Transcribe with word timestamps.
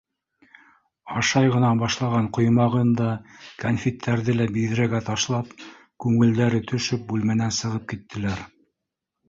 Ашай 1.19 1.49
ғына 1.55 1.69
башлаған 1.81 2.29
ҡоймағын 2.37 2.89
да, 3.03 3.11
кәнфиттәрҙе 3.65 4.37
лә 4.39 4.49
биҙрәгә 4.57 5.03
ташлап, 5.13 5.55
күңелдәре 6.07 6.65
төшөп, 6.75 7.07
бүлмәнән 7.15 7.57
сығып 7.63 7.89
киттеләр. 7.95 8.45